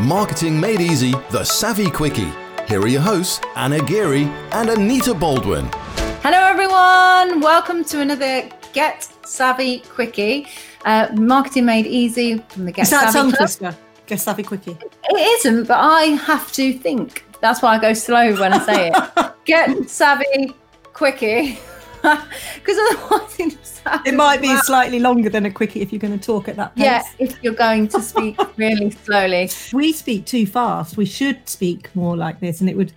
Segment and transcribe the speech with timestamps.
[0.00, 2.30] Marketing Made Easy, the Savvy Quickie.
[2.68, 5.66] Here are your hosts, Anna Geary and Anita Baldwin.
[6.22, 7.40] Hello, everyone.
[7.40, 10.48] Welcome to another Get Savvy Quickie.
[10.84, 13.38] Uh, Marketing Made Easy from the Get Is that Savvy tongue Club.
[13.38, 13.76] twister?
[14.06, 14.76] Get savvy quickie.
[14.80, 17.24] It isn't, but I have to think.
[17.40, 19.32] That's why I go slow when I say it.
[19.46, 20.54] Get Savvy
[20.92, 21.58] Quickie.
[22.54, 23.58] Because otherwise it
[24.06, 24.64] It might be mad.
[24.64, 26.84] slightly longer than a quickie if you're going to talk at that pace.
[26.84, 29.48] Yeah, if you're going to speak really slowly.
[29.72, 30.96] We speak too fast.
[30.96, 32.92] We should speak more like this, and it would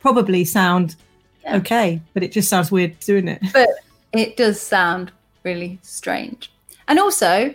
[0.00, 0.96] probably sound
[1.44, 1.56] Yeah.
[1.56, 3.40] okay, but it just sounds weird doing it.
[3.52, 3.68] but
[4.12, 5.12] it does sound
[5.44, 6.50] really strange.
[6.88, 7.54] And also,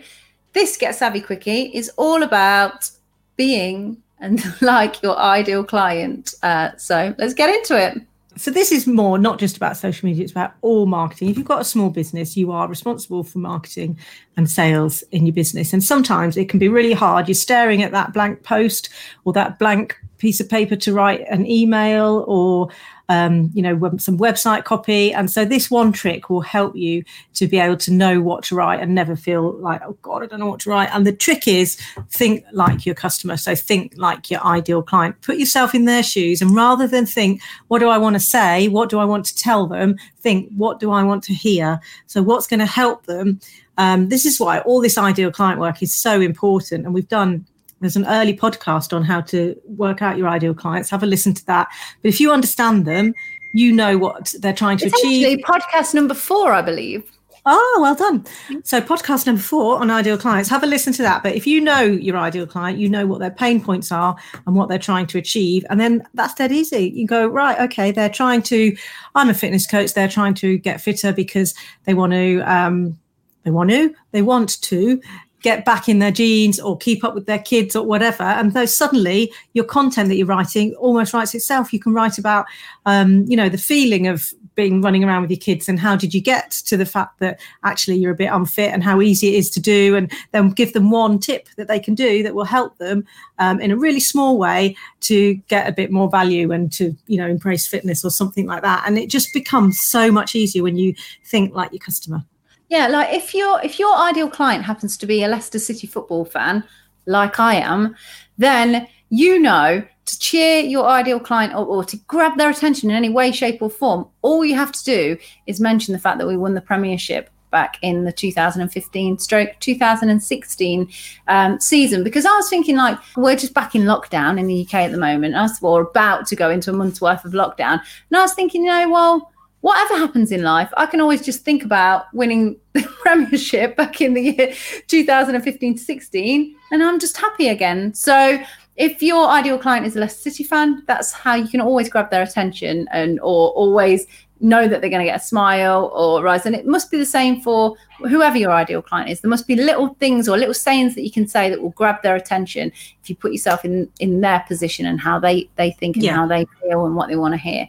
[0.53, 2.89] this Get Savvy Quickie is all about
[3.35, 6.33] being and like your ideal client.
[6.43, 8.01] Uh, so let's get into it.
[8.39, 11.27] So this is more not just about social media; it's about all marketing.
[11.27, 13.99] If you've got a small business, you are responsible for marketing
[14.37, 17.27] and sales in your business, and sometimes it can be really hard.
[17.27, 18.87] You're staring at that blank post
[19.25, 22.69] or that blank piece of paper to write an email or
[23.09, 27.47] um, you know some website copy, and so this one trick will help you to
[27.47, 30.39] be able to know what to write and never feel like oh god, I don't
[30.39, 30.89] know what to write.
[30.93, 31.75] And the trick is
[32.11, 33.35] think like your customer.
[33.35, 35.19] So think like your ideal client.
[35.21, 38.67] Put yourself in their shoes, and rather than think what do I want to say,
[38.67, 41.79] what do I want to tell them, think what do I want to hear.
[42.05, 43.39] So what's going to help them.
[43.77, 47.45] Um, this is why all this ideal client work is so important, and we've done
[47.81, 50.89] there's an early podcast on how to work out your ideal clients.
[50.89, 51.67] Have a listen to that.
[52.01, 53.13] But if you understand them,
[53.53, 55.39] you know what they're trying to It's achieve.
[55.39, 57.09] actually podcast number four, I believe.
[57.45, 58.25] Oh, well done.
[58.63, 61.23] So, podcast number four on ideal clients, have a listen to that.
[61.23, 64.55] But if you know your ideal client, you know what their pain points are and
[64.55, 65.65] what they're trying to achieve.
[65.69, 66.91] And then that's dead easy.
[66.93, 68.75] You go, right, okay, they're trying to,
[69.15, 72.99] I'm a fitness coach, they're trying to get fitter because they want to, um,
[73.43, 75.01] they want to, they want to
[75.41, 78.23] get back in their jeans or keep up with their kids or whatever.
[78.23, 81.73] And so suddenly your content that you're writing almost writes itself.
[81.73, 82.45] You can write about,
[82.85, 86.13] um, you know, the feeling of being running around with your kids and how did
[86.13, 89.35] you get to the fact that actually you're a bit unfit and how easy it
[89.35, 89.95] is to do.
[89.95, 93.05] And then give them one tip that they can do that will help them
[93.37, 97.17] um, in a really small way to get a bit more value and to, you
[97.17, 98.83] know, embrace fitness or something like that.
[98.85, 102.25] And it just becomes so much easier when you think like your customer.
[102.69, 106.23] Yeah, like if your if your ideal client happens to be a Leicester City football
[106.23, 106.63] fan,
[107.07, 107.95] like I am,
[108.37, 113.09] then you know to cheer your ideal client or, to grab their attention in any
[113.09, 116.35] way, shape, or form, all you have to do is mention the fact that we
[116.35, 120.87] won the Premiership back in the 2015 stroke 2016
[121.27, 124.75] um, season because I was thinking like we're just back in lockdown in the UK
[124.75, 125.33] at the moment.
[125.33, 128.63] Was or about to go into a month's worth of lockdown, and I was thinking,
[128.63, 132.81] you know, well, whatever happens in life, I can always just think about winning the
[133.01, 134.53] Premiership back in the year
[134.87, 137.93] 2015 to 16, and I'm just happy again.
[137.93, 138.41] So
[138.77, 142.09] if your ideal client is a Leicester City fan, that's how you can always grab
[142.11, 144.07] their attention and or always
[144.41, 146.45] know that they're going to get a smile or rise.
[146.45, 149.19] And it must be the same for whoever your ideal client is.
[149.19, 152.01] There must be little things or little sayings that you can say that will grab
[152.03, 152.71] their attention
[153.03, 156.15] if you put yourself in in their position and how they they think and Yeah.
[156.15, 157.67] how they feel and what they want to hear.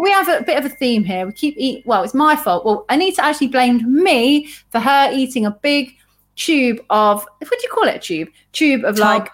[0.00, 1.26] We- have a bit of a theme here.
[1.26, 1.86] We keep eat.
[1.86, 2.64] Well, it's my fault.
[2.64, 5.94] Well, Anita actually blamed me for her eating a big
[6.36, 7.96] tube of what do you call it?
[7.96, 8.28] A tube?
[8.52, 9.28] Tube of like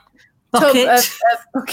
[0.51, 0.87] bucket.
[0.87, 1.69] tub of,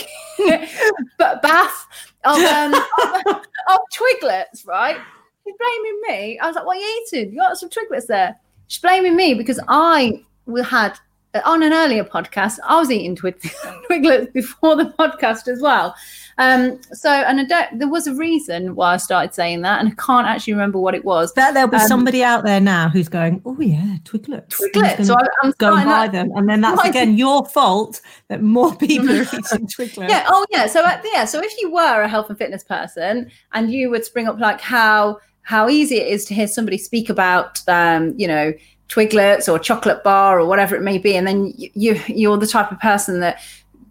[0.51, 0.69] of
[1.17, 1.87] but bath
[2.23, 3.35] of um of,
[3.69, 4.97] of twiglets, right?
[5.45, 6.39] She's blaming me.
[6.39, 7.31] I was like, "What are you eating?
[7.33, 8.37] You got some twiglets there?"
[8.67, 10.97] She's blaming me because I we had
[11.45, 12.59] on an earlier podcast.
[12.67, 13.41] I was eating twig-
[13.89, 15.95] twiglets before the podcast as well.
[16.37, 17.79] Um, so, and I don't.
[17.79, 20.95] There was a reason why I started saying that, and I can't actually remember what
[20.95, 21.31] it was.
[21.33, 24.49] Bet there'll be Um, somebody out there now who's going, oh yeah, twiglets.
[24.49, 25.05] Twiglets.
[25.05, 28.41] So I, I'm go and buy that- them, and then that's again your fault that
[28.41, 30.09] more people are eating twiglets.
[30.09, 30.25] Yeah.
[30.27, 30.67] Oh, yeah.
[30.67, 31.25] So, uh, yeah.
[31.25, 34.61] So, if you were a health and fitness person, and you would spring up like
[34.61, 38.53] how how easy it is to hear somebody speak about, um, you know,
[38.89, 42.47] twiglets or chocolate bar or whatever it may be, and then you, you you're the
[42.47, 43.39] type of person that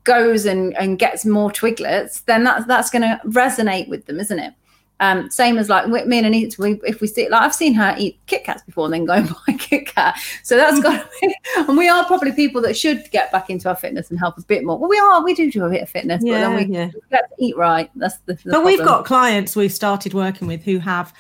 [0.05, 4.39] goes and and gets more twiglets, then that's that's going to resonate with them, isn't
[4.39, 4.55] it?
[5.01, 7.97] Um, same as like me and Anita, we, if we see like I've seen her
[7.99, 10.19] eat Kit Kats before and then go and buy Kit Kat.
[10.43, 13.69] So that's got to be, and we are probably people that should get back into
[13.71, 14.79] our fitness and help a bit more.
[14.79, 16.91] Well, we are, we do do a bit of fitness, but then we yeah.
[16.93, 17.91] we have to eat right.
[17.97, 21.15] That's the, the But we've got clients we've started working with who have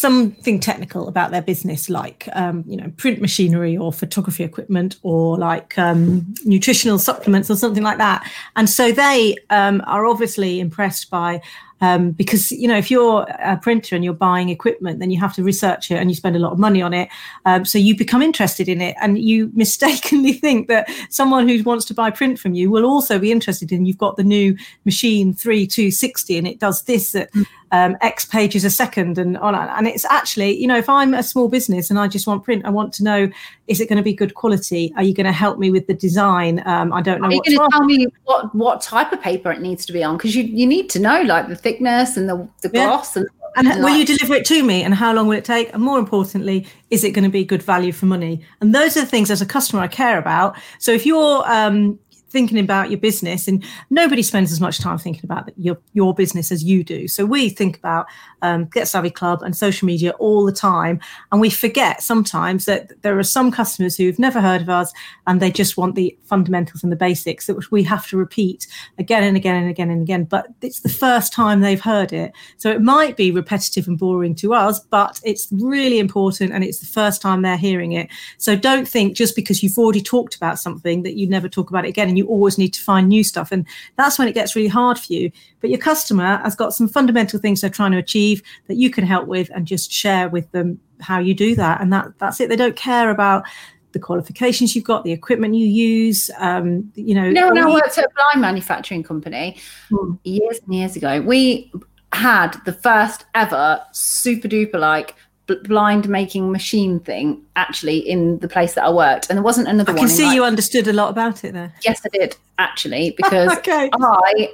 [0.00, 5.36] something technical about their business, like um, you know, print machinery or photography equipment or
[5.36, 8.28] like um, nutritional supplements or something like that.
[8.56, 11.42] And so they um, are obviously impressed by
[11.80, 15.34] um, because you know if you're a printer and you're buying equipment, then you have
[15.34, 17.08] to research it and you spend a lot of money on it.
[17.46, 21.84] Um, so you become interested in it, and you mistakenly think that someone who wants
[21.86, 23.86] to buy print from you will also be interested in.
[23.86, 27.30] You've got the new machine three two sixty, and it does this at
[27.72, 29.54] um, X pages a second, and on.
[29.54, 32.64] And it's actually, you know, if I'm a small business and I just want print,
[32.64, 33.30] I want to know
[33.68, 34.92] is it going to be good quality?
[34.96, 36.60] Are you going to help me with the design?
[36.66, 37.28] Um, I don't know.
[37.28, 40.02] Are you going to tell me what what type of paper it needs to be
[40.02, 40.16] on?
[40.16, 43.26] Because you you need to know like the thickness and the the gloss and.
[43.56, 44.84] And, and will like, you deliver it to me?
[44.84, 45.74] And how long will it take?
[45.74, 48.44] And more importantly, is it going to be good value for money?
[48.60, 50.56] And those are the things as a customer I care about.
[50.78, 51.98] So if you're um,
[52.30, 56.52] thinking about your business and nobody spends as much time thinking about your your business
[56.52, 57.08] as you do.
[57.08, 58.06] So we think about
[58.42, 61.00] um, get savvy club and social media all the time
[61.32, 64.92] and we forget sometimes that there are some customers who've never heard of us
[65.26, 68.66] and they just want the fundamentals and the basics that we have to repeat
[68.98, 72.32] again and again and again and again but it's the first time they've heard it.
[72.56, 76.78] So it might be repetitive and boring to us but it's really important and it's
[76.78, 78.08] the first time they're hearing it.
[78.38, 81.84] So don't think just because you've already talked about something that you never talk about
[81.84, 83.50] it again and you always need to find new stuff.
[83.52, 85.30] And that's when it gets really hard for you.
[85.60, 89.04] But your customer has got some fundamental things they're trying to achieve that you can
[89.04, 91.80] help with and just share with them how you do that.
[91.80, 92.48] And that that's it.
[92.48, 93.44] They don't care about
[93.92, 96.30] the qualifications you've got, the equipment you use.
[96.38, 99.58] Um, you know, no, no, I worked at a blind manufacturing company
[99.88, 100.14] hmm.
[100.24, 101.20] years and years ago.
[101.20, 101.72] We
[102.12, 105.14] had the first ever super duper like
[105.56, 109.90] blind making machine thing actually in the place that I worked, and there wasn't another
[109.90, 110.04] I one.
[110.04, 111.72] I can see like, you understood a lot about it there.
[111.82, 113.90] Yes, I did actually because okay.
[113.92, 114.52] I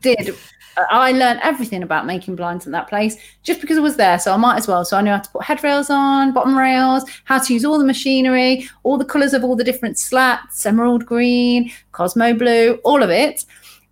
[0.00, 0.34] did.
[0.76, 4.18] I learned everything about making blinds in that place just because I was there.
[4.18, 4.84] So I might as well.
[4.84, 7.78] So I knew how to put head rails on, bottom rails, how to use all
[7.78, 13.02] the machinery, all the colours of all the different slats, emerald green, Cosmo blue, all
[13.02, 13.44] of it.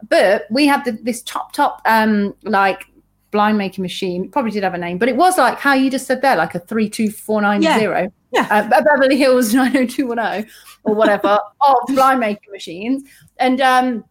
[0.08, 2.87] But we had the, this top, top, um, like
[3.31, 4.31] blind making machine.
[4.31, 6.55] probably did have a name, but it was like how you just said there, like
[6.55, 8.12] a three two four nine zero.
[8.32, 8.47] Yeah.
[8.50, 10.44] Uh, Beverly Hills nine oh two one oh
[10.85, 13.03] or whatever of blind making machines.
[13.38, 14.05] And um,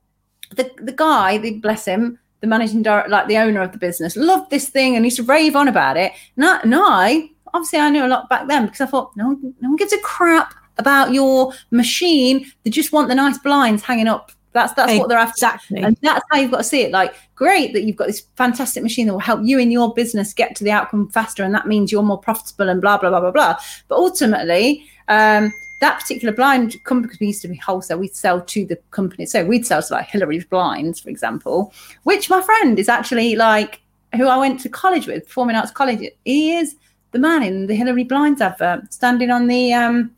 [0.55, 4.15] the the guy, the bless him, the managing director, like the owner of the business,
[4.15, 6.13] loved this thing and used to rave on about it.
[6.35, 9.37] And I, and I obviously I knew a lot back then because I thought no
[9.41, 12.49] no one gives a crap about your machine.
[12.63, 14.99] They just want the nice blinds hanging up that's that's exactly.
[14.99, 15.45] what they're after.
[15.45, 15.81] Exactly.
[15.81, 16.91] And that's how you've got to see it.
[16.91, 20.33] Like, great that you've got this fantastic machine that will help you in your business
[20.33, 23.19] get to the outcome faster, and that means you're more profitable and blah blah blah
[23.19, 23.57] blah blah.
[23.87, 28.65] But ultimately, um, that particular blind company, we used to be wholesale, we'd sell to
[28.65, 29.25] the company.
[29.25, 31.73] So we'd sell to like Hillary's Blinds, for example,
[32.03, 33.81] which my friend is actually like
[34.15, 36.01] who I went to college with, performing arts college.
[36.25, 36.75] He is
[37.11, 40.11] the man in the Hillary Blinds advert, standing on the um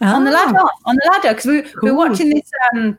[0.00, 0.14] oh.
[0.14, 0.34] on the ah.
[0.34, 1.80] ladder on the ladder because we, cool.
[1.82, 2.98] we were watching this um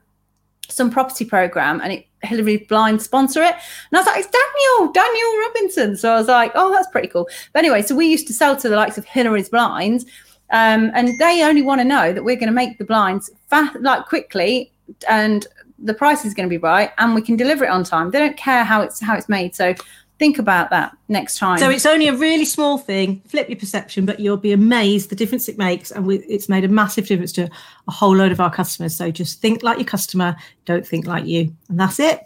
[0.70, 3.54] some property program and it Hillary Blind sponsor it.
[3.54, 5.96] And I was like, it's Daniel, Daniel Robinson.
[5.98, 7.30] So I was like, oh, that's pretty cool.
[7.54, 10.06] But anyway, so we used to sell to the likes of Hillary's Blinds.
[10.52, 13.78] Um, and they only want to know that we're going to make the blinds fast,
[13.82, 14.72] like quickly,
[15.10, 15.46] and
[15.78, 18.12] the price is going to be right, and we can deliver it on time.
[18.12, 19.56] They don't care how it's how it's made.
[19.56, 19.76] So
[20.20, 21.60] think about that next time.
[21.60, 23.22] So it's only a really small thing.
[23.28, 26.64] Flip your perception, but you'll be amazed the difference it makes, and we, it's made
[26.64, 27.50] a massive difference to
[27.88, 28.96] a whole load of our customers.
[28.96, 30.36] So just think like your customer,
[30.66, 32.22] don't think like you, and that's it.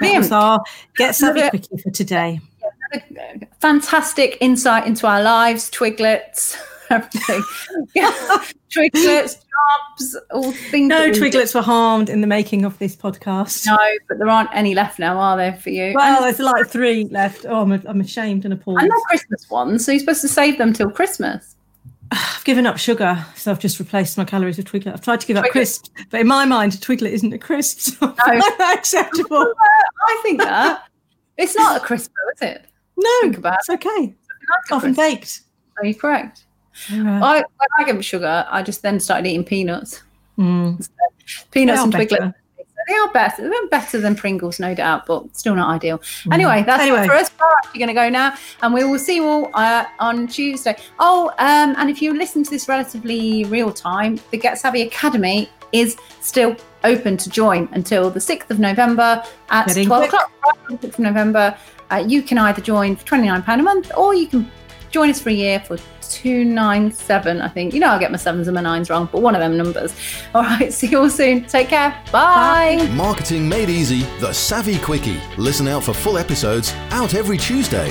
[0.00, 0.60] That our
[0.96, 2.40] get savvy quickie for today.
[3.60, 6.56] Fantastic insight into our lives, Twiglets.
[6.90, 7.42] everything.
[7.94, 8.12] yeah.
[8.76, 9.44] Twiglets,
[9.98, 10.88] jobs, all things.
[10.88, 13.66] No twiglets were harmed in the making of this podcast.
[13.66, 15.92] No, but there aren't any left now, are there, for you?
[15.94, 17.46] Well, and, there's like three left.
[17.48, 18.78] Oh, I'm, I'm ashamed and appalled.
[18.80, 21.56] And not Christmas ones, so you're supposed to save them till Christmas.
[22.10, 24.92] I've given up sugar, so I've just replaced my calories with Twiglet.
[24.92, 25.46] I've tried to give Twiglet.
[25.46, 28.72] up crisps, but in my mind, a Twiglet isn't a crisp, so no.
[28.72, 29.54] acceptable.
[30.08, 30.84] I think that.
[31.38, 32.64] It's not a crisp, is it?
[32.96, 34.14] No, think about it's okay.
[34.62, 35.42] It's often baked.
[35.78, 36.45] Are you correct?
[36.90, 37.44] I,
[37.76, 40.02] when I sugar, I just then started eating peanuts.
[40.38, 40.88] Mm.
[41.50, 42.34] Peanuts and Twiglets.
[42.88, 43.48] They are better.
[43.48, 45.98] They're better than Pringles, no doubt, but still not ideal.
[45.98, 46.34] Mm.
[46.34, 47.04] Anyway, that's anyway.
[47.04, 47.30] for us.
[47.38, 50.76] We're actually going to go now, and we will see you all uh, on Tuesday.
[51.00, 55.50] Oh, um, and if you listen to this relatively real time, the Get Savvy Academy
[55.72, 60.12] is still open to join until the 6th of November at Getting 12 quick.
[60.12, 60.30] o'clock.
[60.70, 61.56] 6th of November.
[61.90, 64.50] Uh, you can either join for £29 a month or you can
[64.96, 65.76] join us for a year for
[66.08, 67.74] 297, I think.
[67.74, 69.94] You know, I'll get my sevens and my nines wrong, but one of them numbers.
[70.34, 71.44] All right, see you all soon.
[71.44, 71.90] Take care.
[72.10, 72.78] Bye.
[72.78, 72.86] Bye.
[72.94, 75.20] Marketing Made Easy, the Savvy Quickie.
[75.36, 77.90] Listen out for full episodes out every Tuesday.